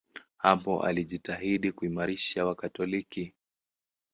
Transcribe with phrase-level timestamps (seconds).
[0.37, 3.33] Hapo alijitahidi kuimarisha Wakatoliki.